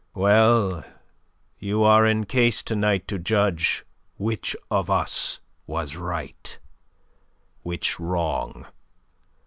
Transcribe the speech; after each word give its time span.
Well, 0.15 0.83
you 1.59 1.83
are 1.83 2.07
in 2.07 2.25
case 2.25 2.63
to 2.63 2.75
night 2.75 3.07
to 3.09 3.19
judge 3.19 3.85
which 4.17 4.55
of 4.71 4.89
us 4.89 5.41
was 5.67 5.95
right, 5.95 6.57
which 7.61 7.99
wrong. 7.99 8.65